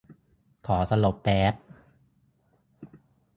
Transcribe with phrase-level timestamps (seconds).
[0.67, 1.53] ขอสลบแป๊บ